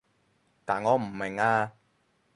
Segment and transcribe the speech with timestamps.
[0.65, 1.73] 但我唔明啊